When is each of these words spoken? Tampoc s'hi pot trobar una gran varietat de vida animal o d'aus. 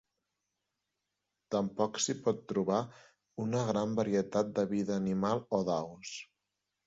Tampoc 1.55 1.99
s'hi 2.05 2.15
pot 2.27 2.39
trobar 2.53 2.79
una 3.45 3.61
gran 3.69 3.93
varietat 4.01 4.49
de 4.61 4.67
vida 4.75 4.97
animal 5.03 5.45
o 5.59 5.61
d'aus. 5.69 6.15